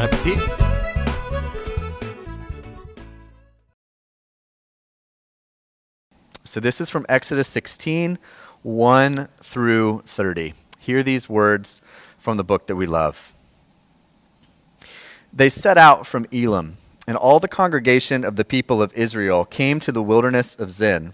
[0.00, 0.38] Bon appetit!
[6.44, 8.18] So this is from Exodus 16,
[8.62, 10.54] 1 through 30.
[10.78, 11.82] Hear these words
[12.16, 13.34] from the book that we love.
[15.34, 19.80] They set out from Elim, and all the congregation of the people of Israel came
[19.80, 21.12] to the wilderness of Zin,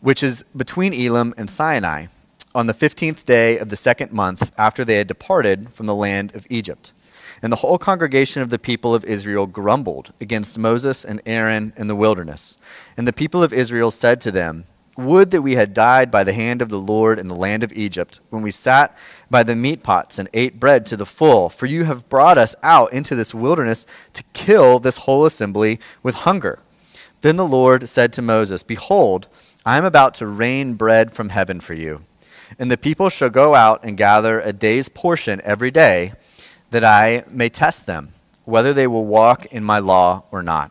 [0.00, 2.06] which is between Elim and Sinai,
[2.54, 6.34] on the fifteenth day of the second month after they had departed from the land
[6.34, 6.92] of Egypt.
[7.42, 11.86] And the whole congregation of the people of Israel grumbled against Moses and Aaron in
[11.86, 12.56] the wilderness.
[12.96, 14.66] And the people of Israel said to them,
[14.96, 17.72] would that we had died by the hand of the Lord in the land of
[17.74, 18.96] Egypt, when we sat
[19.30, 21.50] by the meat pots and ate bread to the full.
[21.50, 26.14] For you have brought us out into this wilderness to kill this whole assembly with
[26.14, 26.60] hunger.
[27.20, 29.28] Then the Lord said to Moses, Behold,
[29.64, 32.02] I am about to rain bread from heaven for you.
[32.58, 36.12] And the people shall go out and gather a day's portion every day,
[36.76, 38.12] that I may test them,
[38.44, 40.70] whether they will walk in my law or not.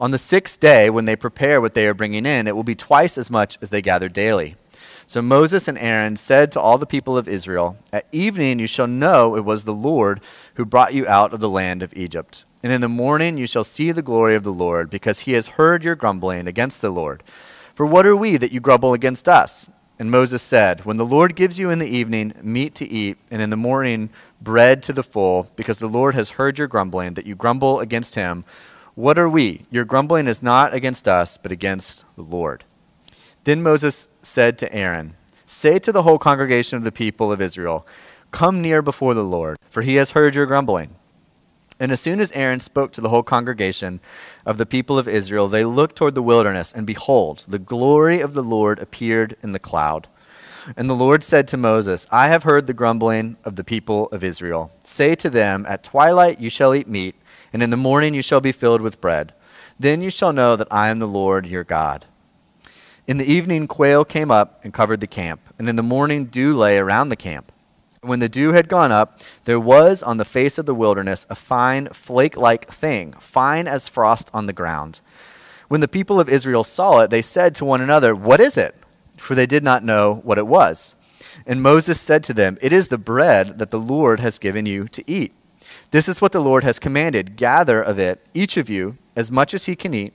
[0.00, 2.74] On the sixth day, when they prepare what they are bringing in, it will be
[2.74, 4.56] twice as much as they gather daily.
[5.06, 8.86] So Moses and Aaron said to all the people of Israel, At evening you shall
[8.86, 10.22] know it was the Lord
[10.54, 12.46] who brought you out of the land of Egypt.
[12.62, 15.48] And in the morning you shall see the glory of the Lord, because he has
[15.48, 17.22] heard your grumbling against the Lord.
[17.74, 19.68] For what are we that you grumble against us?
[19.98, 23.42] And Moses said, When the Lord gives you in the evening meat to eat, and
[23.42, 27.26] in the morning bread to the full, because the Lord has heard your grumbling, that
[27.26, 28.44] you grumble against him,
[28.94, 29.62] what are we?
[29.70, 32.64] Your grumbling is not against us, but against the Lord.
[33.44, 37.86] Then Moses said to Aaron, Say to the whole congregation of the people of Israel,
[38.30, 40.96] Come near before the Lord, for he has heard your grumbling.
[41.80, 44.00] And as soon as Aaron spoke to the whole congregation
[44.44, 48.34] of the people of Israel, they looked toward the wilderness, and behold, the glory of
[48.34, 50.08] the Lord appeared in the cloud.
[50.76, 54.24] And the Lord said to Moses, I have heard the grumbling of the people of
[54.24, 54.72] Israel.
[54.84, 57.14] Say to them, At twilight you shall eat meat
[57.52, 59.32] and in the morning you shall be filled with bread.
[59.78, 62.04] Then you shall know that I am the Lord your God.
[63.06, 66.54] In the evening, quail came up and covered the camp, and in the morning, dew
[66.54, 67.52] lay around the camp.
[68.08, 71.34] When the dew had gone up, there was on the face of the wilderness a
[71.34, 75.00] fine, flake like thing, fine as frost on the ground.
[75.68, 78.74] When the people of Israel saw it, they said to one another, What is it?
[79.18, 80.94] For they did not know what it was.
[81.46, 84.88] And Moses said to them, It is the bread that the Lord has given you
[84.88, 85.34] to eat.
[85.90, 89.52] This is what the Lord has commanded gather of it, each of you, as much
[89.52, 90.14] as he can eat.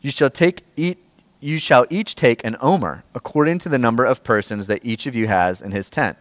[0.00, 0.96] You shall, take, eat,
[1.40, 5.14] you shall each take an omer, according to the number of persons that each of
[5.14, 6.16] you has in his tent.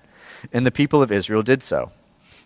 [0.51, 1.91] And the people of Israel did so.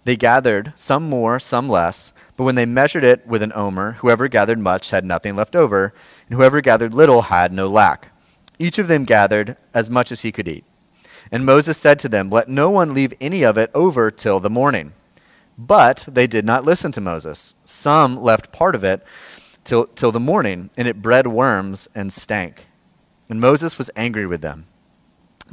[0.04, 4.28] They gathered, some more, some less, but when they measured it with an omer, whoever
[4.28, 5.94] gathered much had nothing left over,
[6.28, 8.12] and whoever gathered little had no lack.
[8.58, 10.64] Each of them gathered as much as he could eat.
[11.32, 14.50] And Moses said to them, Let no one leave any of it over till the
[14.50, 14.94] morning.
[15.58, 17.54] But they did not listen to Moses.
[17.64, 19.04] Some left part of it
[19.64, 22.66] till, till the morning, and it bred worms and stank.
[23.30, 24.66] And Moses was angry with them.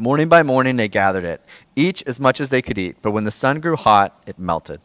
[0.01, 1.43] Morning by morning they gathered it,
[1.75, 4.81] each as much as they could eat, but when the sun grew hot, it melted.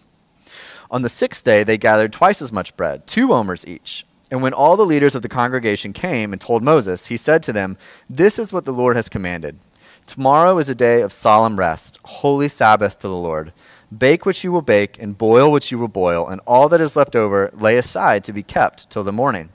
[0.90, 4.08] On the sixth day they gathered twice as much bread, two omers each.
[4.32, 7.54] And when all the leaders of the congregation came and told Moses, he said to
[7.54, 7.78] them,
[8.10, 9.60] This is what the Lord has commanded.
[10.08, 13.54] Tomorrow is a day of solemn rest, holy Sabbath to the Lord.
[13.96, 16.96] Bake what you will bake, and boil what you will boil, and all that is
[16.96, 19.50] left over lay aside to be kept till the morning.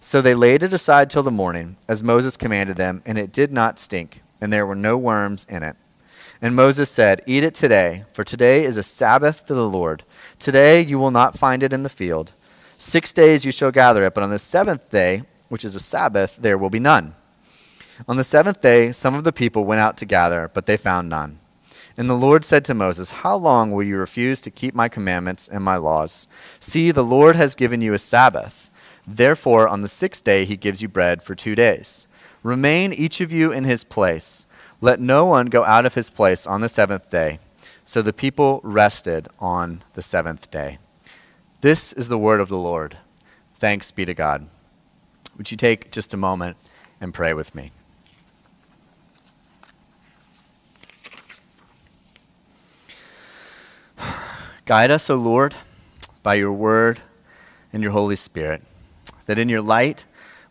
[0.00, 3.54] So they laid it aside till the morning, as Moses commanded them, and it did
[3.54, 5.76] not stink, and there were no worms in it.
[6.42, 10.02] And Moses said, Eat it today, for today is a Sabbath to the Lord.
[10.40, 12.32] Today you will not find it in the field.
[12.76, 16.38] Six days you shall gather it, but on the seventh day, which is a Sabbath,
[16.38, 17.14] there will be none.
[18.08, 21.08] On the seventh day, some of the people went out to gather, but they found
[21.08, 21.38] none.
[21.96, 25.46] And the Lord said to Moses, How long will you refuse to keep my commandments
[25.46, 26.26] and my laws?
[26.58, 28.70] See, the Lord has given you a Sabbath.
[29.06, 32.08] Therefore, on the sixth day, he gives you bread for two days.
[32.42, 34.46] Remain each of you in his place.
[34.80, 37.38] Let no one go out of his place on the seventh day.
[37.84, 40.78] So the people rested on the seventh day.
[41.60, 42.98] This is the word of the Lord.
[43.58, 44.48] Thanks be to God.
[45.36, 46.56] Would you take just a moment
[47.00, 47.70] and pray with me?
[54.66, 55.54] Guide us, O Lord.
[56.22, 57.00] by your word
[57.72, 58.62] and your Holy Spirit,
[59.26, 60.04] that in your light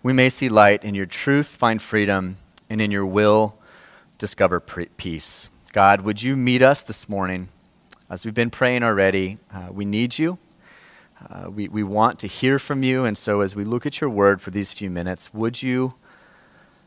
[0.03, 2.37] we may see light, in your truth find freedom,
[2.69, 3.55] and in your will
[4.17, 5.51] discover peace.
[5.73, 7.49] God, would you meet us this morning?
[8.09, 10.39] As we've been praying already, uh, we need you.
[11.29, 13.05] Uh, we, we want to hear from you.
[13.05, 15.93] And so, as we look at your word for these few minutes, would you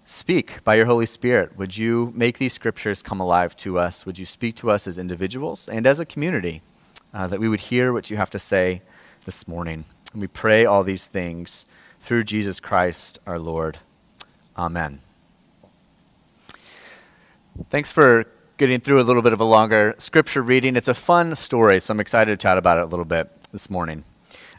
[0.05, 1.56] speak by your Holy Spirit?
[1.56, 4.05] Would you make these scriptures come alive to us?
[4.05, 6.62] Would you speak to us as individuals and as a community
[7.14, 8.82] uh, that we would hear what you have to say
[9.25, 9.84] this morning?
[10.12, 11.64] And we pray all these things
[12.04, 13.78] through Jesus Christ our Lord.
[14.58, 15.00] Amen.
[17.70, 18.26] Thanks for
[18.58, 20.76] getting through a little bit of a longer scripture reading.
[20.76, 23.70] It's a fun story, so I'm excited to chat about it a little bit this
[23.70, 24.04] morning.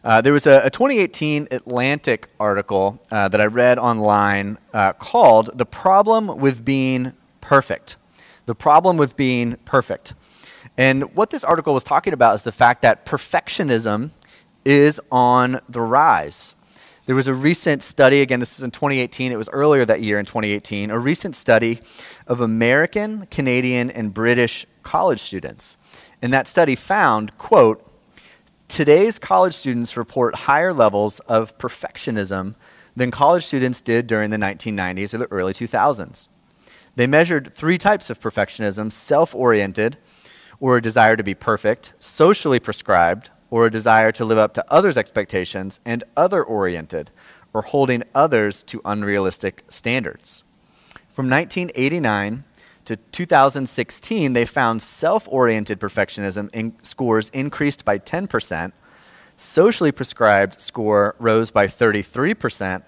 [0.03, 5.51] Uh, there was a, a, 2018 Atlantic article uh, that I read online uh, called
[5.55, 7.97] The Problem with Being Perfect.
[8.47, 10.15] The Problem with Being Perfect.
[10.77, 14.11] And what this article was talking about is the fact that perfectionism
[14.65, 16.55] is on the rise.
[17.05, 20.17] There was a recent study, again, this was in 2018, it was earlier that year
[20.17, 21.81] in 2018, a recent study
[22.25, 25.77] of American, Canadian, and British college students.
[26.23, 27.83] And that study found, quote,
[28.67, 32.55] Today's college students report higher levels of perfectionism
[32.95, 36.29] than college students did during the 1990s or the early 2000s.
[36.95, 39.97] They measured three types of perfectionism self oriented,
[40.59, 44.65] or a desire to be perfect, socially prescribed, or a desire to live up to
[44.71, 47.11] others' expectations, and other oriented,
[47.53, 50.43] or holding others to unrealistic standards.
[51.07, 52.43] From 1989
[52.85, 58.73] to 2016, they found self oriented perfectionism in scores increased by 10%,
[59.35, 62.83] socially prescribed score rose by 33%,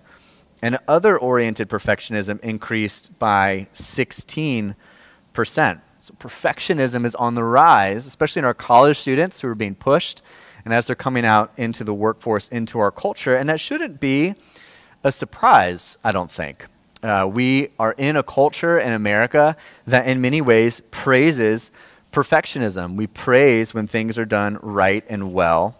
[0.62, 4.76] and other oriented perfectionism increased by 16%.
[6.00, 10.22] So perfectionism is on the rise, especially in our college students who are being pushed
[10.68, 13.38] and as they're coming out into the workforce, into our culture.
[13.38, 14.36] And that shouldn't be
[15.02, 16.66] a surprise, I don't think.
[17.02, 19.56] Uh, we are in a culture in America
[19.86, 21.72] that, in many ways, praises
[22.12, 22.98] perfectionism.
[22.98, 25.78] We praise when things are done right and well.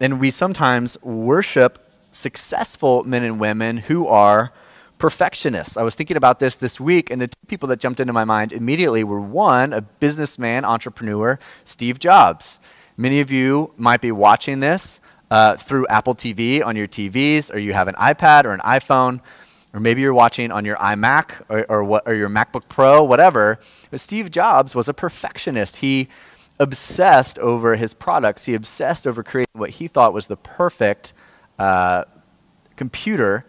[0.00, 1.78] And we sometimes worship
[2.10, 4.50] successful men and women who are
[4.98, 5.76] perfectionists.
[5.76, 8.24] I was thinking about this this week, and the two people that jumped into my
[8.24, 12.58] mind immediately were one, a businessman, entrepreneur, Steve Jobs.
[12.96, 15.00] Many of you might be watching this
[15.30, 19.20] uh, through Apple TV on your TVs, or you have an iPad or an iPhone
[19.76, 23.60] or maybe you're watching on your iMac or, or, what, or your MacBook Pro, whatever.
[23.90, 25.76] But Steve Jobs was a perfectionist.
[25.76, 26.08] He
[26.58, 31.12] obsessed over his products, he obsessed over creating what he thought was the perfect
[31.58, 32.04] uh,
[32.74, 33.44] computer.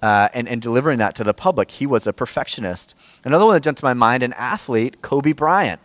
[0.00, 1.70] Uh, and, and delivering that to the public.
[1.70, 2.94] He was a perfectionist.
[3.24, 5.80] Another one that jumped to my mind an athlete, Kobe Bryant.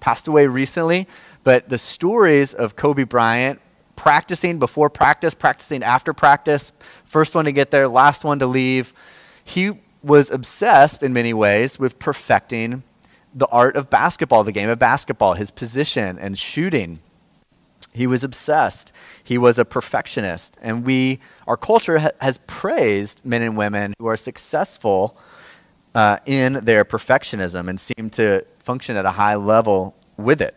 [0.00, 1.06] Passed away recently,
[1.44, 3.60] but the stories of Kobe Bryant
[3.96, 6.72] practicing before practice, practicing after practice,
[7.04, 8.94] first one to get there, last one to leave,
[9.44, 9.72] he
[10.02, 12.82] was obsessed in many ways with perfecting
[13.34, 17.00] the art of basketball, the game of basketball, his position and shooting.
[17.92, 18.92] He was obsessed.
[19.22, 20.56] He was a perfectionist.
[20.62, 25.16] And we, our culture ha- has praised men and women who are successful
[25.94, 30.56] uh, in their perfectionism and seem to function at a high level with it.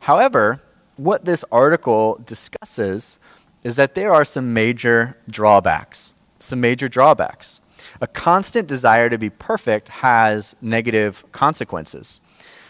[0.00, 0.60] However,
[0.96, 3.18] what this article discusses
[3.64, 6.14] is that there are some major drawbacks.
[6.38, 7.60] Some major drawbacks.
[8.00, 12.20] A constant desire to be perfect has negative consequences.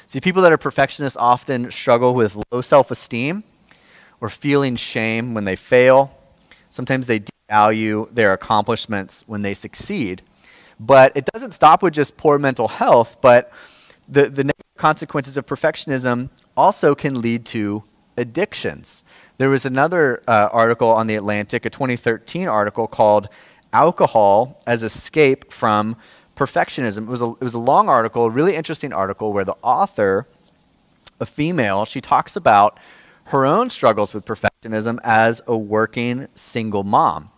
[0.06, 3.44] See, people that are perfectionists often struggle with low self esteem
[4.20, 6.16] or feeling shame when they fail.
[6.70, 7.20] Sometimes they
[7.50, 10.23] devalue their accomplishments when they succeed.
[10.80, 13.52] But it doesn't stop with just poor mental health, but
[14.08, 17.85] the, the negative consequences of perfectionism also can lead to
[18.17, 19.05] addictions.
[19.38, 23.29] There was another uh, article on The Atlantic, a 2013 article called
[23.73, 25.97] alcohol as escape from
[26.35, 27.03] perfectionism.
[27.03, 30.27] It was, a, it was a long article, a really interesting article, where the author,
[31.21, 32.81] a female, she talks about
[33.27, 37.31] her own struggles with perfectionism as a working single mom.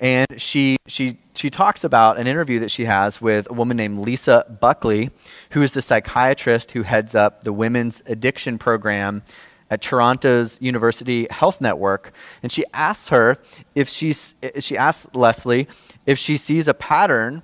[0.00, 3.98] And she, she, she talks about an interview that she has with a woman named
[3.98, 5.10] Lisa Buckley,
[5.52, 9.22] who is the psychiatrist who heads up the women's addiction program
[9.70, 13.36] at Toronto's University Health Network, and she asks her
[13.74, 15.68] if she's, she asks Leslie
[16.06, 17.42] if she sees a pattern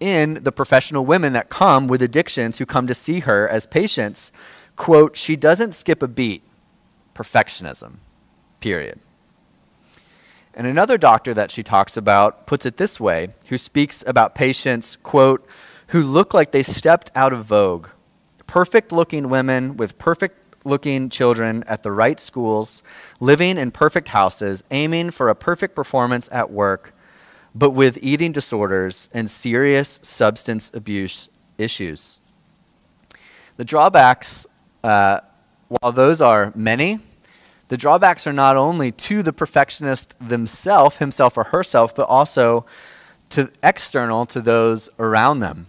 [0.00, 4.32] in the professional women that come with addictions who come to see her as patients.
[4.76, 6.42] Quote, she doesn't skip a beat.
[7.14, 7.96] Perfectionism,
[8.60, 9.00] period.
[10.56, 14.96] And another doctor that she talks about puts it this way, who speaks about patients,
[14.96, 15.46] quote,
[15.88, 17.88] who look like they stepped out of vogue.
[18.46, 22.82] Perfect looking women with perfect looking children at the right schools,
[23.20, 26.94] living in perfect houses, aiming for a perfect performance at work,
[27.54, 32.20] but with eating disorders and serious substance abuse issues.
[33.58, 34.46] The drawbacks,
[34.82, 35.20] uh,
[35.68, 36.98] while those are many,
[37.68, 42.64] the drawbacks are not only to the perfectionist themselves, himself or herself, but also
[43.30, 45.66] to external to those around them.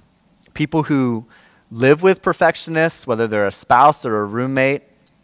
[0.53, 1.25] People who
[1.71, 4.83] live with perfectionists, whether they're a spouse or a roommate,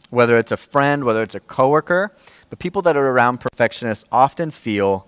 [0.09, 2.15] whether it's a friend, whether it's a coworker,
[2.49, 5.07] but people that are around perfectionists often feel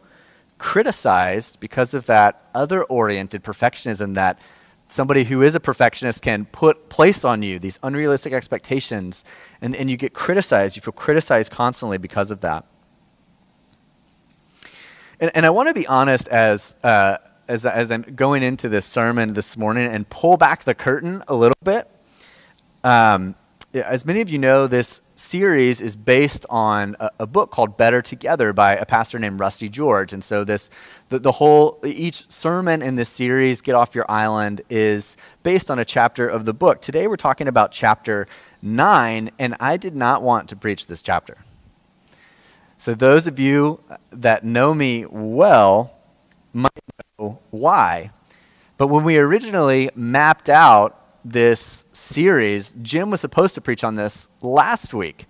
[0.57, 4.39] criticized because of that other oriented perfectionism that
[4.87, 9.23] somebody who is a perfectionist can put place on you these unrealistic expectations
[9.61, 10.75] and, and you get criticized.
[10.75, 12.65] You feel criticized constantly because of that.
[15.19, 18.85] And, and i want to be honest as, uh, as, as i'm going into this
[18.85, 21.89] sermon this morning and pull back the curtain a little bit.
[22.83, 23.35] Um,
[23.83, 28.01] as many of you know, this series is based on a, a, book called Better
[28.01, 30.13] Together by a pastor named Rusty George.
[30.13, 30.69] And so this
[31.09, 35.79] the, the whole each sermon in this series, Get Off Your Island, is based on
[35.79, 36.81] a chapter of the book.
[36.81, 38.27] Today we're talking about chapter
[38.61, 41.37] 9, and I did not want to preach this chapter.
[42.77, 45.97] So those of you that know me well
[46.53, 46.71] might
[47.19, 48.11] know why.
[48.77, 52.77] But when we originally mapped out this series.
[52.83, 55.25] Jim was supposed to preach on this last week,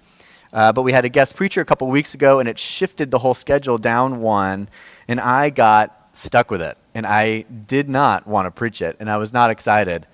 [0.52, 3.20] uh, but we had a guest preacher a couple weeks ago, and it shifted the
[3.20, 4.68] whole schedule down one,
[5.08, 6.78] and I got stuck with it.
[6.94, 10.06] And I did not want to preach it, and I was not excited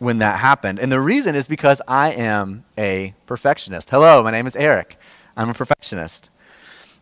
[0.00, 0.80] when that happened.
[0.80, 3.90] And the reason is because I am a perfectionist.
[3.90, 4.98] Hello, my name is Eric.
[5.36, 6.30] I'm a perfectionist.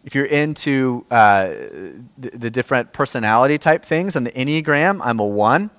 [0.04, 1.48] If you're into uh,
[2.18, 5.70] the, the different personality type things on the Enneagram, I'm a one.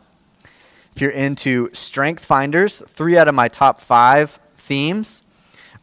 [0.99, 5.23] If you're into strength finders, three out of my top five themes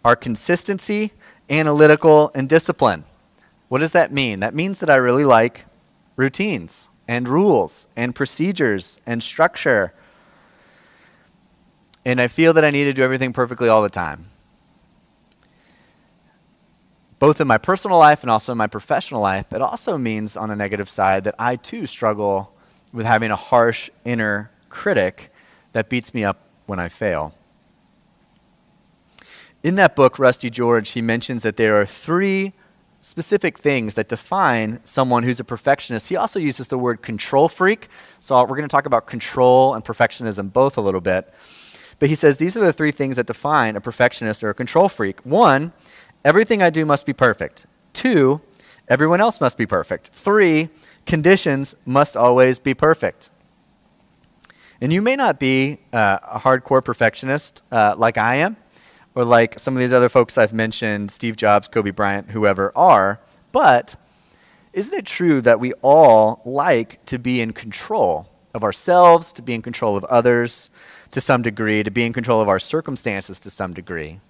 [0.05, 1.13] are consistency,
[1.49, 3.05] analytical, and discipline.
[3.69, 4.41] What does that mean?
[4.41, 5.65] That means that I really like
[6.17, 9.95] routines and rules and procedures and structure.
[12.05, 14.27] And I feel that I need to do everything perfectly all the time.
[17.19, 20.51] Both in my personal life and also in my professional life, it also means on
[20.51, 22.53] a negative side that I too struggle
[22.93, 25.33] with having a harsh inner critic
[25.73, 27.35] that beats me up when I fail.
[29.63, 32.53] In that book, Rusty George, he mentions that there are three
[33.01, 36.11] specific things that define someone who's a perfectionist.
[36.11, 37.89] He also uses the word control freak.
[38.21, 41.33] So we're going to talk about control and perfectionism both a little bit.
[41.99, 44.91] But he says these are the three things that define a perfectionist or a control
[44.91, 45.25] freak.
[45.25, 45.73] One,
[46.23, 47.67] everything I do must be perfect.
[47.95, 48.43] Two,
[48.89, 50.09] everyone else must be perfect.
[50.09, 50.69] Three,
[51.07, 53.31] conditions must always be perfect.
[54.81, 58.57] And you may not be uh, a hardcore perfectionist uh, like I am,
[59.15, 63.19] or like some of these other folks I've mentioned, Steve Jobs, Kobe Bryant, whoever are,
[63.53, 63.97] but
[64.75, 69.55] isn't it true that we all like to be in control of ourselves, to be
[69.55, 70.71] in control of others
[71.13, 74.21] to some degree, to be in control of our circumstances to some degree?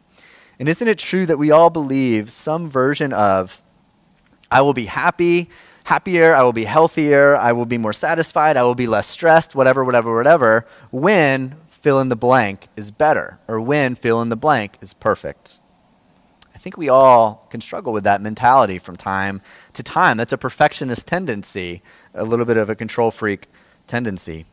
[0.61, 3.63] And isn't it true that we all believe some version of,
[4.49, 5.51] I will be happy
[5.87, 9.55] happier, I will be healthier, I will be more satisfied, I will be less stressed,
[9.55, 14.37] whatever, whatever, whatever, when fill in the blank is better, or when fill in the
[14.37, 15.61] blank is perfect.
[16.53, 19.41] I think we all can struggle with that mentality from time
[19.75, 20.17] to time.
[20.17, 21.83] That's a perfectionist tendency,
[22.15, 23.47] a little bit of a control freak
[23.87, 24.45] tendency.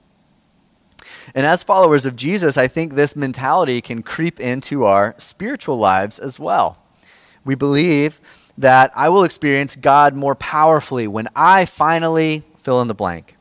[1.33, 6.19] And as followers of Jesus, I think this mentality can creep into our spiritual lives
[6.19, 6.77] as well.
[7.43, 8.21] We believe
[8.57, 13.35] that I will experience God more powerfully when I finally fill in the blank.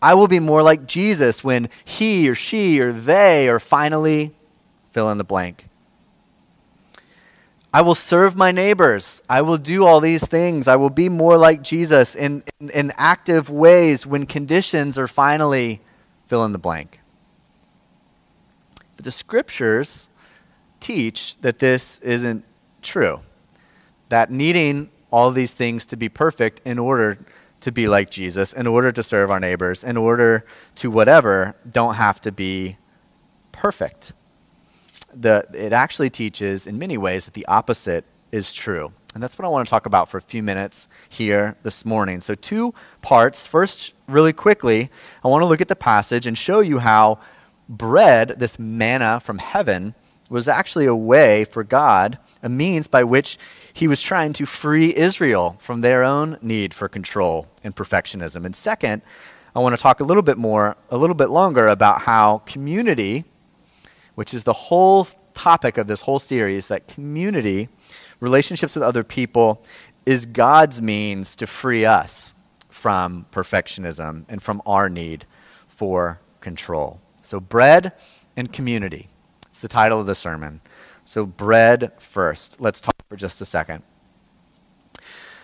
[0.00, 4.34] I will be more like Jesus when he or she or they are finally
[4.92, 5.66] fill in the blank.
[7.72, 9.22] I will serve my neighbors.
[9.28, 10.68] I will do all these things.
[10.68, 15.80] I will be more like Jesus in, in, in active ways when conditions are finally
[16.26, 17.00] fill in the blank.
[18.94, 20.08] But the scriptures
[20.78, 22.44] teach that this isn't
[22.80, 23.20] true
[24.08, 27.18] that needing all these things to be perfect in order
[27.60, 30.44] to be like Jesus, in order to serve our neighbors, in order
[30.74, 32.76] to whatever, don't have to be
[33.52, 34.12] perfect.
[35.14, 38.92] The, it actually teaches, in many ways, that the opposite is true.
[39.14, 42.20] And that's what I want to talk about for a few minutes here this morning.
[42.20, 43.46] So, two parts.
[43.46, 44.90] First, really quickly,
[45.24, 47.20] I want to look at the passage and show you how
[47.68, 49.94] bread, this manna from heaven,
[50.28, 53.38] was actually a way for God a means by which
[53.72, 58.44] he was trying to free Israel from their own need for control and perfectionism.
[58.44, 59.02] And second,
[59.56, 63.24] I want to talk a little bit more, a little bit longer about how community,
[64.14, 67.68] which is the whole topic of this whole series that community,
[68.20, 69.62] relationships with other people,
[70.06, 72.34] is God's means to free us
[72.68, 75.24] from perfectionism and from our need
[75.66, 77.00] for control.
[77.22, 77.92] So, bread
[78.36, 79.08] and community.
[79.48, 80.60] It's the title of the sermon.
[81.04, 82.60] So, bread first.
[82.60, 83.82] Let's talk for just a second.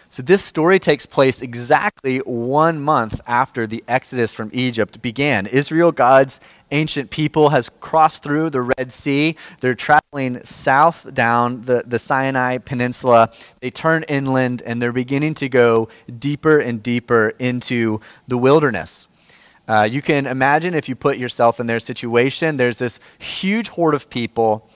[0.09, 5.47] So, this story takes place exactly one month after the exodus from Egypt began.
[5.47, 6.41] Israel, God's
[6.71, 9.37] ancient people, has crossed through the Red Sea.
[9.61, 13.31] They're traveling south down the, the Sinai Peninsula.
[13.61, 15.89] They turn inland and they're beginning to go
[16.19, 19.09] deeper and deeper into the wilderness.
[19.69, 23.95] Uh, you can imagine if you put yourself in their situation, there's this huge horde
[23.95, 24.69] of people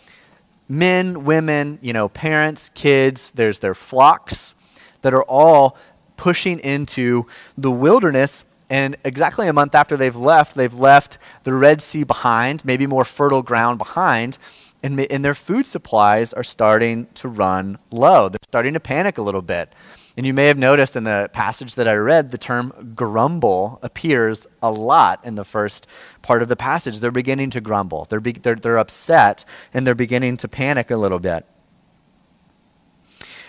[0.69, 4.55] men, women, you know, parents, kids, there's their flocks
[5.03, 5.77] that are all
[6.17, 8.45] pushing into the wilderness.
[8.71, 13.05] And exactly a month after they've left, they've left the Red Sea behind, maybe more
[13.05, 14.39] fertile ground behind,
[14.83, 18.29] and, and their food supplies are starting to run low.
[18.29, 19.73] They're starting to panic a little bit.
[20.17, 24.47] And you may have noticed in the passage that I read, the term grumble appears
[24.63, 25.89] a lot in the first
[26.23, 26.99] part of the passage.
[26.99, 30.97] They're beginning to grumble, they're, be, they're, they're upset, and they're beginning to panic a
[30.97, 31.47] little bit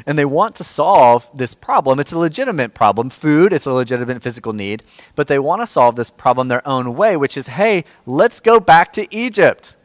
[0.05, 1.99] and they want to solve this problem.
[1.99, 3.09] It's a legitimate problem.
[3.09, 4.83] Food, it's a legitimate physical need,
[5.15, 8.59] but they want to solve this problem their own way, which is hey, let's go
[8.59, 9.75] back to Egypt.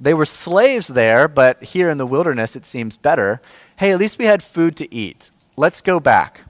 [0.00, 3.40] They were slaves there, but here in the wilderness it seems better.
[3.76, 5.30] Hey, at least we had food to eat.
[5.58, 6.42] Let's go back.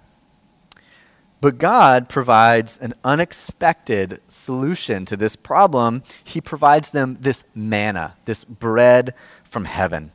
[1.41, 6.03] But God provides an unexpected solution to this problem.
[6.23, 10.13] He provides them this manna, this bread from heaven.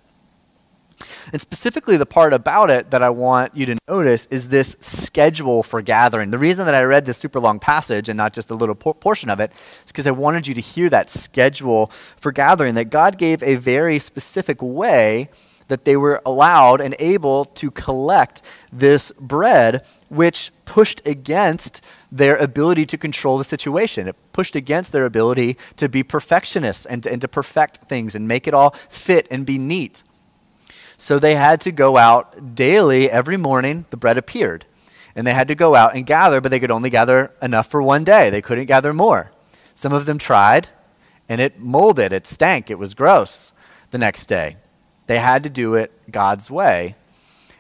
[1.32, 5.64] And specifically, the part about it that I want you to notice is this schedule
[5.64, 6.30] for gathering.
[6.30, 8.94] The reason that I read this super long passage and not just a little por-
[8.94, 12.92] portion of it is because I wanted you to hear that schedule for gathering, that
[12.92, 15.30] God gave a very specific way
[15.68, 18.42] that they were allowed and able to collect
[18.72, 24.08] this bread, which pushed against their ability to control the situation.
[24.08, 28.28] It pushed against their ability to be perfectionists and to, and to perfect things and
[28.28, 30.04] make it all fit and be neat.
[30.98, 34.66] So they had to go out daily, every morning, the bread appeared.
[35.16, 37.82] And they had to go out and gather, but they could only gather enough for
[37.82, 38.30] one day.
[38.30, 39.32] They couldn't gather more.
[39.76, 40.70] Some of them tried,
[41.28, 43.54] and it molded, it stank, it was gross
[43.92, 44.58] the next day.
[45.08, 46.96] They had to do it God's way.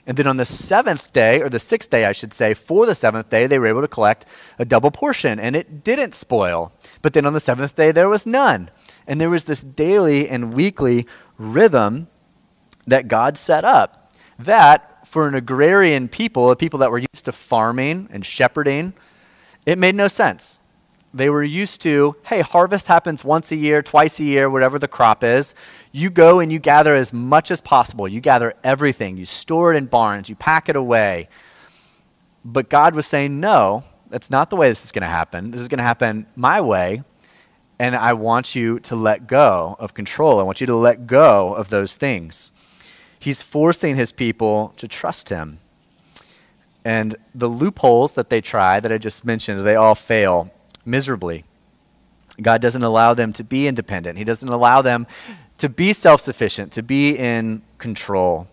[0.06, 2.96] And then on the seventh day, or the sixth day, I should say, for the
[2.96, 4.26] seventh day, they were able to collect
[4.60, 6.74] a double portion, and it didn't spoil.
[7.02, 8.70] But then on the seventh day, there was none.
[9.08, 12.08] And there was this daily and weekly rhythm
[12.86, 17.32] that God set up that for an agrarian people, a people that were used to
[17.32, 18.94] farming and shepherding,
[19.66, 20.60] it made no sense.
[21.14, 24.88] They were used to, hey, harvest happens once a year, twice a year, whatever the
[24.88, 25.54] crop is.
[25.92, 28.08] You go and you gather as much as possible.
[28.08, 29.18] You gather everything.
[29.18, 30.28] You store it in barns.
[30.28, 31.30] You pack it away.
[32.44, 35.52] But God was saying, no, that's not the way this is going to happen.
[35.52, 37.04] This is going to happen my way.
[37.78, 40.40] And I want you to let go of control.
[40.40, 42.52] I want you to let go of those things.
[43.20, 45.60] He's forcing his people to trust him.
[46.84, 50.52] And the loopholes that they try, that I just mentioned, they all fail
[50.86, 51.44] miserably.
[52.42, 55.08] God doesn't allow them to be independent, He doesn't allow them
[55.58, 58.48] to be self sufficient, to be in control.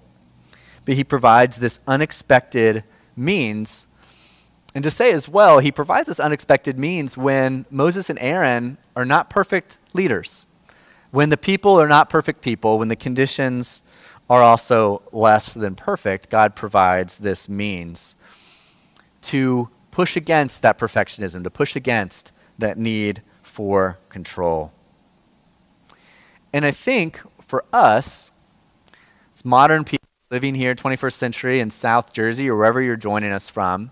[0.85, 2.85] But He provides this unexpected
[3.17, 3.87] means.
[4.75, 9.05] And to say as well, He provides this unexpected means when Moses and Aaron are
[9.05, 10.47] not perfect leaders,
[11.11, 13.83] when the people are not perfect people, when the conditions
[14.29, 18.15] are also less than perfect, God provides this means
[19.23, 24.73] to push against that perfectionism, to push against that need for control.
[26.53, 28.33] And I think for us,
[29.35, 33.49] as modern people living here, 21st century in South Jersey or wherever you're joining us
[33.49, 33.91] from,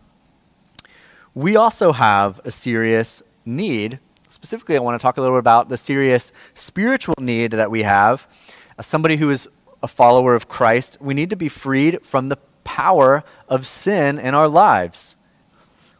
[1.34, 3.98] we also have a serious need.
[4.28, 7.82] Specifically, I want to talk a little bit about the serious spiritual need that we
[7.82, 8.28] have.
[8.76, 9.48] As somebody who is
[9.82, 14.34] a follower of Christ, we need to be freed from the power of sin in
[14.34, 15.16] our lives.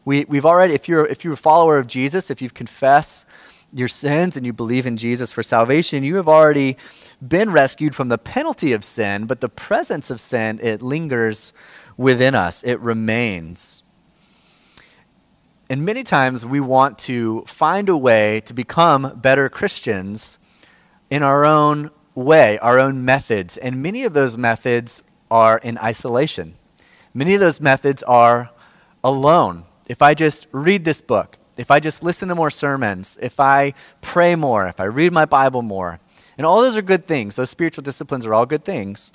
[0.09, 3.27] We, we've already, if you're, if you're a follower of Jesus, if you've confessed
[3.75, 6.79] your sins and you believe in Jesus for salvation, you have already
[7.21, 11.53] been rescued from the penalty of sin, but the presence of sin, it lingers
[11.99, 13.83] within us, it remains.
[15.68, 20.38] And many times we want to find a way to become better Christians
[21.11, 23.59] in our own way, our own methods.
[23.59, 26.55] And many of those methods are in isolation.
[27.12, 28.49] Many of those methods are
[29.05, 29.66] alone.
[29.88, 33.74] If I just read this book, if I just listen to more sermons, if I
[34.01, 35.98] pray more, if I read my Bible more,
[36.38, 37.35] And all those are good things.
[37.37, 39.12] Those spiritual disciplines are all good things.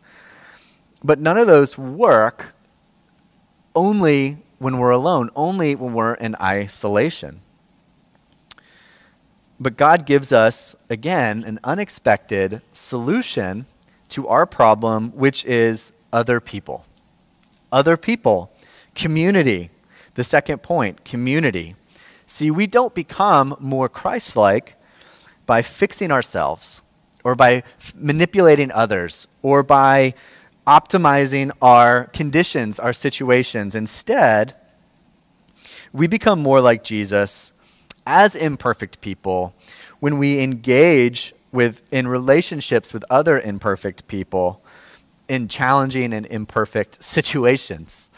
[1.03, 2.53] But none of those work
[3.73, 7.41] only when we're alone, only when we're in isolation.
[9.59, 13.65] But God gives us, again, an unexpected solution
[14.09, 16.85] to our problem, which is other people.
[17.71, 18.51] Other people,
[18.93, 19.69] community.
[20.15, 21.75] The second point, community.
[22.25, 24.75] See, we don't become more Christ like
[25.45, 26.83] by fixing ourselves
[27.23, 30.13] or by f- manipulating others or by
[30.65, 33.75] optimizing our conditions, our situations.
[33.75, 34.55] Instead,
[35.91, 37.53] we become more like Jesus
[38.05, 39.53] as imperfect people
[39.99, 44.63] when we engage with in relationships with other imperfect people
[45.27, 48.09] in challenging and imperfect situations.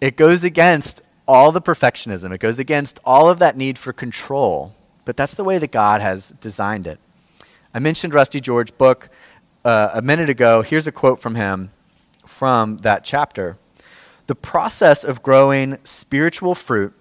[0.00, 2.32] It goes against all the perfectionism.
[2.32, 4.74] It goes against all of that need for control.
[5.04, 6.98] But that's the way that God has designed it.
[7.72, 9.08] I mentioned Rusty George's book
[9.64, 10.62] uh, a minute ago.
[10.62, 11.70] Here's a quote from him
[12.26, 13.56] from that chapter.
[14.26, 16.92] The process of growing spiritual fruit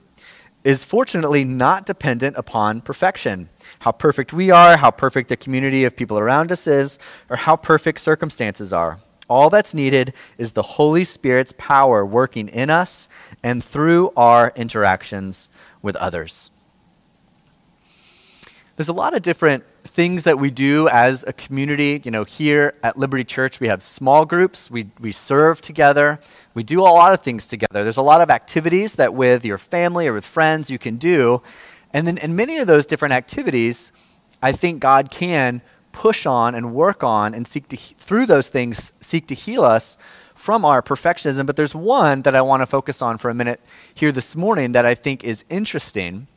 [0.64, 3.50] is fortunately not dependent upon perfection.
[3.80, 7.56] How perfect we are, how perfect the community of people around us is, or how
[7.56, 9.00] perfect circumstances are.
[9.28, 13.08] All that's needed is the Holy Spirit's power working in us
[13.45, 15.51] and through our interactions
[15.84, 16.49] with others.
[18.75, 22.01] There's a lot of different things that we do as a community.
[22.03, 26.19] You know, here at Liberty Church, we have small groups, we, we serve together,
[26.55, 27.84] we do a lot of things together.
[27.84, 31.43] There's a lot of activities that with your family or with friends you can do.
[31.93, 33.91] And then in many of those different activities,
[34.41, 38.91] I think God can push on and work on and seek to, through those things,
[39.01, 39.99] seek to heal us
[40.36, 41.45] from our perfectionism.
[41.48, 43.60] But there's one that I want to focus on for a minute
[43.93, 46.28] here this morning that I think is interesting.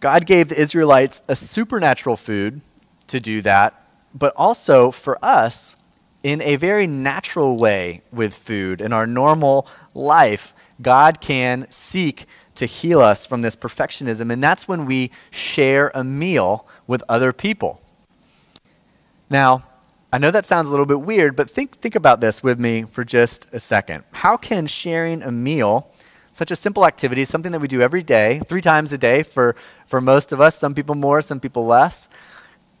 [0.00, 2.60] God gave the Israelites a supernatural food
[3.06, 5.76] to do that, but also for us,
[6.22, 12.66] in a very natural way with food in our normal life, God can seek to
[12.66, 14.32] heal us from this perfectionism.
[14.32, 17.80] And that's when we share a meal with other people.
[19.30, 19.64] Now,
[20.16, 22.84] I know that sounds a little bit weird, but think, think about this with me
[22.84, 24.02] for just a second.
[24.12, 25.92] How can sharing a meal,
[26.32, 29.54] such a simple activity, something that we do every day, three times a day for,
[29.86, 32.08] for most of us, some people more, some people less,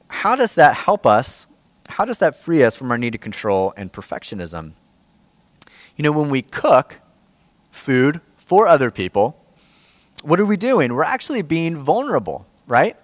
[0.08, 1.46] how does that help us?
[1.90, 4.72] How does that free us from our need to control and perfectionism?
[5.94, 7.02] You know, when we cook
[7.70, 9.44] food for other people,
[10.22, 10.94] what are we doing?
[10.94, 12.96] We're actually being vulnerable, right?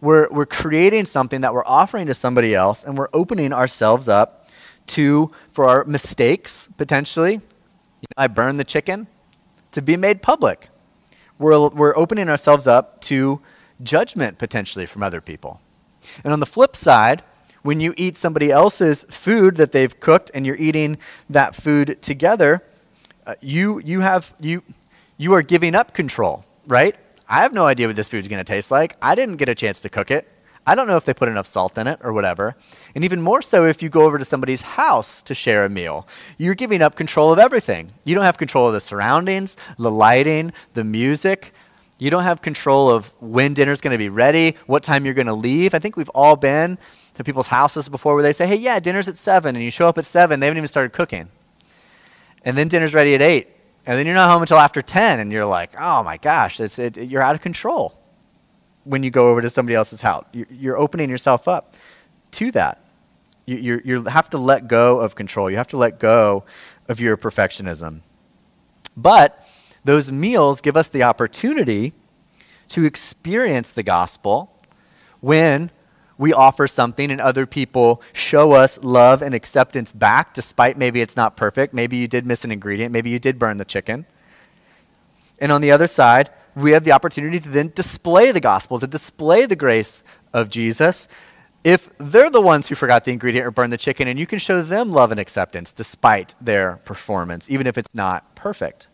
[0.00, 4.48] We're, we're creating something that we're offering to somebody else, and we're opening ourselves up
[4.88, 7.34] to, for our mistakes, potentially.
[7.34, 9.06] You know, I burned the chicken
[9.72, 10.68] to be made public.
[11.38, 13.40] We're, we're opening ourselves up to
[13.82, 15.60] judgment, potentially, from other people.
[16.24, 17.22] And on the flip side,
[17.62, 22.62] when you eat somebody else's food that they've cooked and you're eating that food together,
[23.26, 24.62] uh, you, you, have, you,
[25.18, 26.96] you are giving up control, right?
[27.30, 28.96] I have no idea what this food's going to taste like.
[29.00, 30.28] I didn't get a chance to cook it.
[30.66, 32.56] I don't know if they put enough salt in it or whatever.
[32.96, 36.08] And even more so if you go over to somebody's house to share a meal.
[36.38, 37.92] You're giving up control of everything.
[38.04, 41.54] You don't have control of the surroundings, the lighting, the music.
[41.98, 45.28] You don't have control of when dinner's going to be ready, what time you're going
[45.28, 45.72] to leave.
[45.72, 46.78] I think we've all been
[47.14, 49.54] to people's houses before where they say, hey, yeah, dinner's at 7.
[49.54, 51.30] And you show up at 7, they haven't even started cooking.
[52.44, 53.46] And then dinner's ready at 8
[53.86, 56.78] and then you're not home until after 10 and you're like oh my gosh it's,
[56.78, 58.00] it, you're out of control
[58.84, 60.24] when you go over to somebody else's house.
[60.32, 61.74] You're opening yourself up
[62.32, 62.82] to that.
[63.46, 65.50] You, you you have to let go of control.
[65.50, 66.44] You have to let go
[66.88, 68.00] of your perfectionism.
[68.96, 69.46] But
[69.84, 71.94] those meals give us the opportunity
[72.68, 74.52] to experience the gospel
[75.20, 75.70] when
[76.20, 81.16] we offer something and other people show us love and acceptance back, despite maybe it's
[81.16, 81.72] not perfect.
[81.72, 82.92] Maybe you did miss an ingredient.
[82.92, 84.04] Maybe you did burn the chicken.
[85.40, 88.86] And on the other side, we have the opportunity to then display the gospel, to
[88.86, 90.02] display the grace
[90.34, 91.08] of Jesus.
[91.64, 94.38] If they're the ones who forgot the ingredient or burned the chicken, and you can
[94.38, 98.88] show them love and acceptance despite their performance, even if it's not perfect.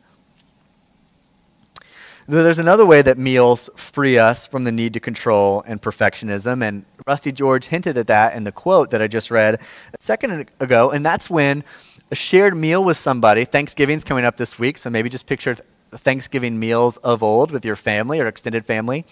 [2.28, 6.84] There's another way that meals free us from the need to control and perfectionism, and
[7.06, 9.60] Rusty George hinted at that in the quote that I just read a
[10.00, 11.62] second ago, and that's when
[12.10, 15.56] a shared meal with somebody, Thanksgiving's coming up this week, so maybe just picture
[15.92, 19.06] Thanksgiving meals of old with your family or extended family.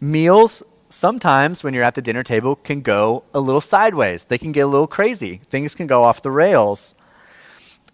[0.00, 4.26] Meals sometimes when you're at the dinner table can go a little sideways.
[4.26, 5.40] They can get a little crazy.
[5.48, 6.94] Things can go off the rails.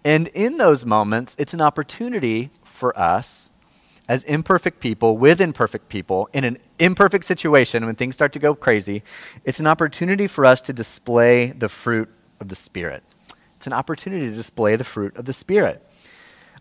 [0.05, 3.51] And in those moments, it's an opportunity for us
[4.09, 8.55] as imperfect people with imperfect people in an imperfect situation when things start to go
[8.55, 9.03] crazy,
[9.45, 12.09] it's an opportunity for us to display the fruit
[12.40, 13.03] of the Spirit.
[13.57, 15.83] It's an opportunity to display the fruit of the Spirit.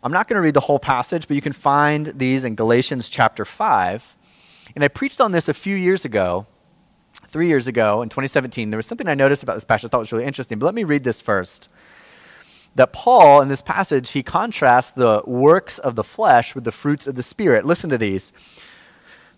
[0.01, 3.09] I'm not going to read the whole passage, but you can find these in Galatians
[3.09, 4.17] chapter 5.
[4.75, 6.45] And I preached on this a few years ago,
[7.27, 8.69] three years ago in 2017.
[8.69, 10.75] There was something I noticed about this passage I thought was really interesting, but let
[10.75, 11.69] me read this first
[12.75, 17.07] that Paul, in this passage, he contrasts the works of the flesh with the fruits
[17.07, 17.65] of the Spirit.
[17.65, 18.33] Listen to these.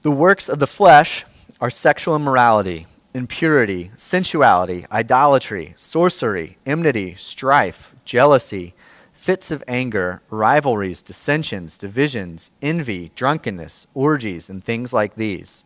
[0.02, 1.23] The works of the flesh
[1.62, 8.73] are sexual immorality, impurity, sensuality, idolatry, sorcery, enmity, strife, jealousy,
[9.13, 15.63] fits of anger, rivalries, dissensions, divisions, envy, drunkenness, orgies, and things like these.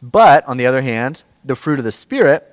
[0.00, 2.48] But, on the other hand, the fruit of the Spirit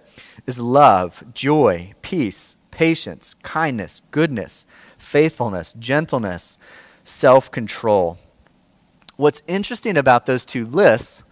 [0.45, 4.65] is love, joy, peace patience, kindness, goodness,
[4.97, 6.57] faithfulness, gentleness,
[7.03, 8.17] self control.
[9.17, 11.25] What's interesting about those two lists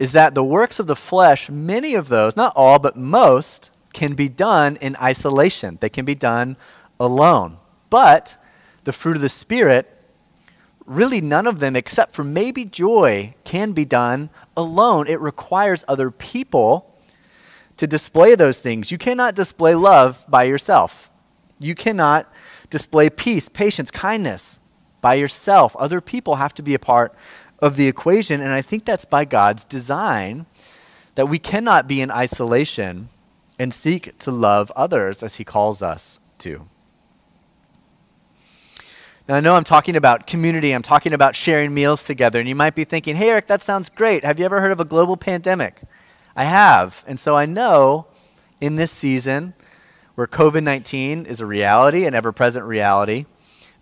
[0.00, 4.14] is that the works of the flesh, many of those, not all, but most, can
[4.14, 5.78] be done in isolation.
[5.80, 6.56] They can be done
[6.98, 7.58] alone.
[7.88, 8.36] But
[8.82, 9.96] the fruit of the Spirit,
[10.86, 15.06] really none of them, except for maybe joy, can be done alone.
[15.06, 16.89] It requires other people
[17.80, 18.92] to display those things.
[18.92, 21.10] You cannot display love by yourself.
[21.58, 22.30] You cannot
[22.68, 24.60] display peace, patience, kindness
[25.00, 25.74] by yourself.
[25.78, 27.14] Other people have to be a part
[27.58, 30.44] of the equation, and I think that's by God's design
[31.14, 33.08] that we cannot be in isolation
[33.58, 36.68] and seek to love others as He calls us to.
[39.26, 42.54] Now, I know I'm talking about community, I'm talking about sharing meals together, and you
[42.54, 44.22] might be thinking, hey, Eric, that sounds great.
[44.22, 45.80] Have you ever heard of a global pandemic?
[46.40, 47.04] I have.
[47.06, 48.06] And so I know
[48.62, 49.52] in this season
[50.14, 53.26] where COVID 19 is a reality, an ever present reality,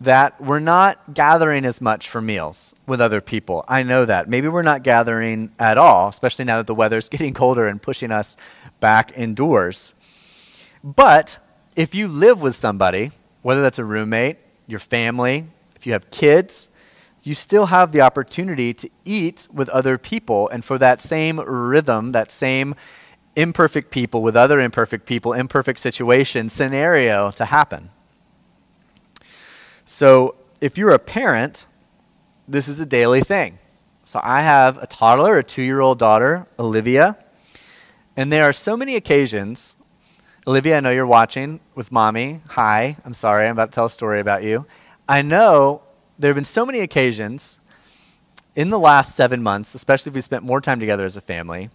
[0.01, 3.65] that we're not gathering as much for meals with other people.
[3.69, 4.29] I know that.
[4.29, 8.11] Maybe we're not gathering at all, especially now that the weather's getting colder and pushing
[8.11, 8.37] us
[8.81, 9.95] back indoors.
[10.83, 11.39] But
[11.77, 16.71] if you live with somebody, whether that's a roommate, your family, if you have kids,
[17.29, 22.13] you still have the opportunity to eat with other people and for that same rhythm,
[22.13, 22.75] that same
[23.37, 27.91] imperfect people with other imperfect people, imperfect situation scenario to happen.
[29.85, 31.67] So, if you're a parent,
[32.49, 33.59] this is a daily thing.
[34.05, 37.19] So, I have a toddler, a two year old daughter, Olivia,
[38.17, 39.77] and there are so many occasions.
[40.47, 42.41] Olivia, I know you're watching with mommy.
[42.49, 44.67] Hi, I'm sorry, I'm about to tell a story about you.
[45.07, 45.83] I know
[46.19, 47.61] there have been so many occasions
[48.57, 51.71] in the last seven months, especially if we spent more time together as a family,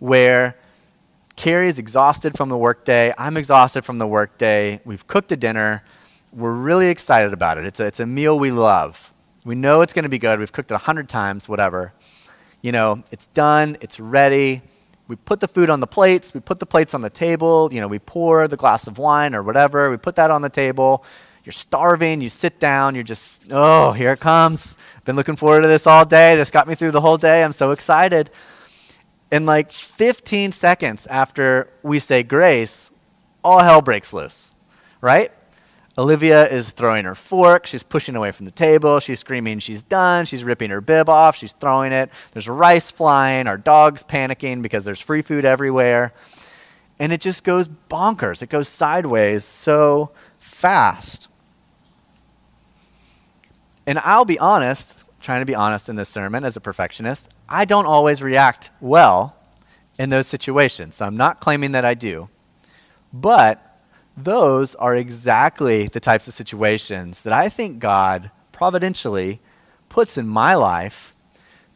[0.00, 0.56] where
[1.36, 3.12] Carrie is exhausted from the workday.
[3.16, 4.80] I'm exhausted from the workday.
[4.84, 5.84] We've cooked a dinner.
[6.32, 7.66] We're really excited about it.
[7.66, 9.12] It's a, it's a meal we love.
[9.44, 10.38] We know it's going to be good.
[10.38, 11.92] We've cooked it a hundred times, whatever.
[12.62, 13.76] You know, it's done.
[13.80, 14.62] It's ready.
[15.06, 16.32] We put the food on the plates.
[16.32, 17.68] We put the plates on the table.
[17.72, 19.90] You know, we pour the glass of wine or whatever.
[19.90, 21.04] We put that on the table.
[21.44, 22.20] You're starving.
[22.20, 22.94] You sit down.
[22.94, 24.76] You're just, oh, here it comes.
[25.04, 26.36] Been looking forward to this all day.
[26.36, 27.44] This got me through the whole day.
[27.44, 28.30] I'm so excited.
[29.30, 32.90] In like 15 seconds after we say grace,
[33.42, 34.54] all hell breaks loose,
[35.00, 35.30] right?
[35.96, 37.66] Olivia is throwing her fork.
[37.66, 38.98] She's pushing away from the table.
[38.98, 40.24] She's screaming she's done.
[40.24, 41.36] She's ripping her bib off.
[41.36, 42.10] She's throwing it.
[42.32, 43.46] There's rice flying.
[43.46, 46.12] Our dog's panicking because there's free food everywhere.
[46.98, 48.42] And it just goes bonkers.
[48.42, 51.28] It goes sideways so fast.
[53.86, 57.64] And I'll be honest, trying to be honest in this sermon as a perfectionist, I
[57.64, 59.36] don't always react well
[59.98, 60.96] in those situations.
[60.96, 62.28] So I'm not claiming that I do.
[63.12, 63.60] But
[64.16, 69.40] those are exactly the types of situations that I think God providentially
[69.88, 71.14] puts in my life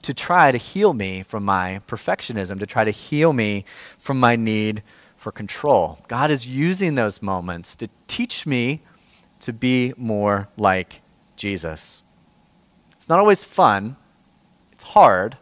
[0.02, 3.64] to try to heal me from my perfectionism, to try to heal me
[3.98, 4.82] from my need
[5.16, 5.98] for control.
[6.06, 8.80] God is using those moments to teach me
[9.40, 11.02] to be more like
[11.38, 12.04] Jesus.
[12.92, 13.96] It's not always fun,
[14.72, 15.38] it's hard,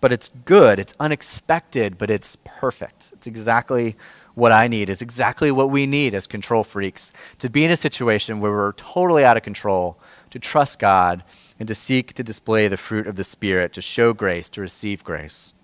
[0.00, 0.78] but it's good.
[0.78, 3.10] It's unexpected, but it's perfect.
[3.14, 3.96] It's exactly
[4.34, 4.88] what I need.
[4.88, 8.72] It's exactly what we need as control freaks to be in a situation where we're
[8.72, 9.98] totally out of control,
[10.30, 11.24] to trust God,
[11.58, 15.02] and to seek to display the fruit of the Spirit, to show grace, to receive
[15.02, 15.54] grace.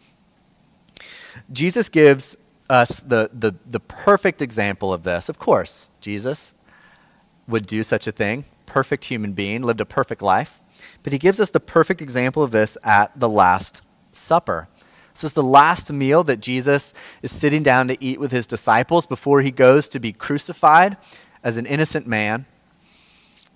[1.52, 2.37] Jesus gives
[2.68, 5.29] us the, the, the perfect example of this.
[5.29, 6.55] Of course, Jesus
[7.46, 10.61] would do such a thing perfect human being, lived a perfect life.
[11.02, 14.68] But he gives us the perfect example of this at the Last Supper.
[15.12, 19.07] This is the last meal that Jesus is sitting down to eat with his disciples
[19.07, 20.98] before he goes to be crucified
[21.42, 22.44] as an innocent man.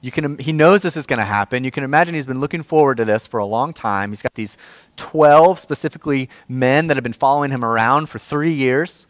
[0.01, 1.63] You can, he knows this is going to happen.
[1.63, 4.09] You can imagine he's been looking forward to this for a long time.
[4.09, 4.57] He's got these
[4.97, 9.07] 12 specifically men that have been following him around for three years.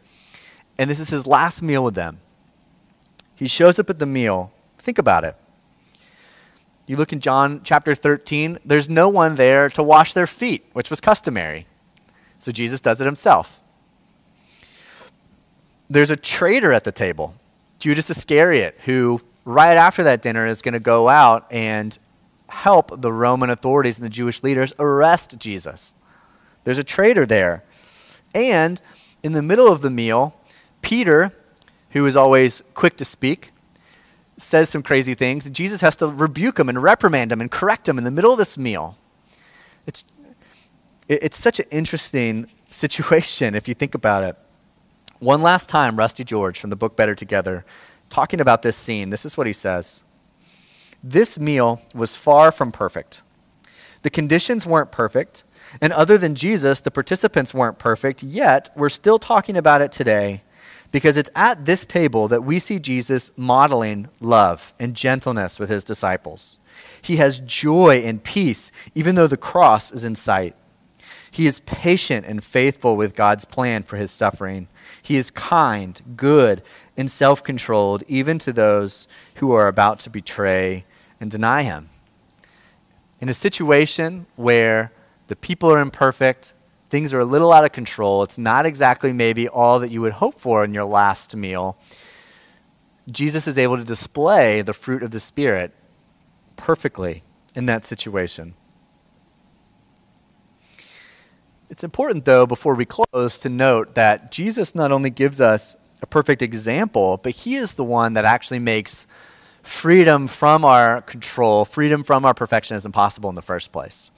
[0.77, 2.19] And this is his last meal with them.
[3.35, 4.51] He shows up at the meal.
[4.77, 5.37] Think about it.
[6.91, 10.89] You look in John chapter 13, there's no one there to wash their feet, which
[10.89, 11.65] was customary.
[12.37, 13.63] So Jesus does it himself.
[15.89, 17.35] There's a traitor at the table,
[17.79, 21.97] Judas Iscariot, who right after that dinner is going to go out and
[22.49, 25.95] help the Roman authorities and the Jewish leaders arrest Jesus.
[26.65, 27.63] There's a traitor there.
[28.35, 28.81] And
[29.23, 30.35] in the middle of the meal,
[30.81, 31.31] Peter,
[31.91, 33.53] who is always quick to speak,
[34.41, 35.49] says some crazy things.
[35.49, 38.37] Jesus has to rebuke him and reprimand him and correct him in the middle of
[38.37, 38.97] this meal.
[39.85, 40.05] It's,
[41.07, 44.37] it's such an interesting situation if you think about it.
[45.19, 47.65] One last time, Rusty George from the book Better Together
[48.09, 50.03] talking about this scene, this is what he says
[51.03, 53.23] This meal was far from perfect.
[54.03, 55.43] The conditions weren't perfect,
[55.79, 60.41] and other than Jesus, the participants weren't perfect, yet we're still talking about it today
[60.91, 65.83] because it's at this table that we see Jesus modeling love and gentleness with his
[65.83, 66.59] disciples.
[67.01, 70.55] He has joy and peace, even though the cross is in sight.
[71.31, 74.67] He is patient and faithful with God's plan for his suffering.
[75.01, 76.61] He is kind, good,
[76.97, 80.85] and self controlled, even to those who are about to betray
[81.21, 81.89] and deny him.
[83.21, 84.91] In a situation where
[85.27, 86.53] the people are imperfect,
[86.91, 90.13] things are a little out of control, it's not exactly maybe all that you would
[90.13, 91.77] hope for in your last meal,
[93.09, 95.73] Jesus is able to display the fruit of the Spirit
[96.57, 97.23] perfectly
[97.55, 98.53] in that situation.
[101.69, 106.05] It's important, though, before we close, to note that Jesus not only gives us a
[106.05, 109.07] perfect example, but he is the one that actually makes
[109.63, 114.11] freedom from our control, freedom from our perfectionism possible in the first place.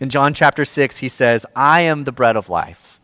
[0.00, 3.00] In John chapter 6, he says, I am the bread of life.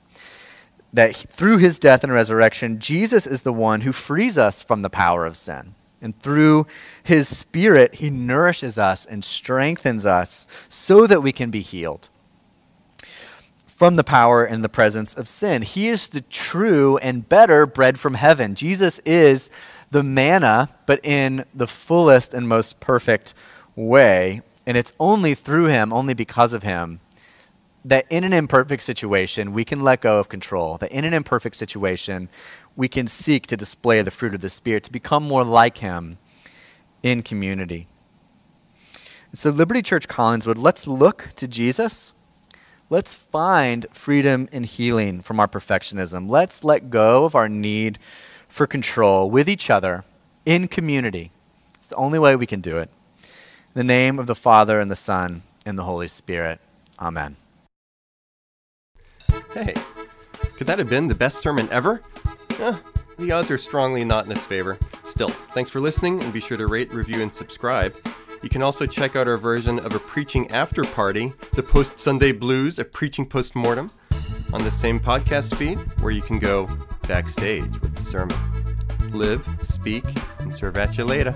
[0.93, 4.91] That through his death and resurrection, Jesus is the one who frees us from the
[4.91, 5.75] power of sin.
[6.01, 6.67] And through
[7.03, 12.11] his spirit, he nourishes us and strengthens us so that we can be healed
[13.67, 15.63] from the power and the presence of sin.
[15.63, 18.55] He is the true and better bread from heaven.
[18.55, 19.51] Jesus is
[19.91, 23.35] the manna, but in the fullest and most perfect
[23.75, 24.43] way.
[24.67, 27.01] And it's only through him, only because of him,
[27.85, 30.79] that in an imperfect situation, we can let go of control.
[30.79, 32.31] That in an imperfect situation,
[32.75, 36.19] we can seek to display the fruit of the Spirit, to become more like him
[37.03, 37.87] in community.
[39.35, 42.15] so, Liberty Church Collingswood, let's look to Jesus
[42.91, 46.29] Let's find freedom and healing from our perfectionism.
[46.29, 47.99] Let's let go of our need
[48.47, 50.05] for control with each other
[50.45, 51.31] in community.
[51.77, 52.91] It's the only way we can do it.
[53.77, 56.61] In the name of the Father, and the Son, and the Holy Spirit.
[57.01, 57.37] Amen.
[59.53, 59.75] Hey,
[60.57, 62.01] could that have been the best sermon ever?
[62.61, 62.77] Eh,
[63.19, 64.79] the odds are strongly not in its favor.
[65.03, 67.97] Still, thanks for listening, and be sure to rate, review, and subscribe.
[68.45, 72.31] You can also check out our version of a preaching after party, the Post Sunday
[72.31, 73.91] Blues, a preaching post mortem,
[74.53, 76.71] on the same podcast feed where you can go
[77.09, 78.39] backstage with the sermon.
[79.11, 80.05] Live, speak,
[80.39, 81.35] and serve at you later.